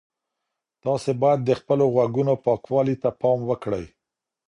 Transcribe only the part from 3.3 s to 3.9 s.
وکړئ.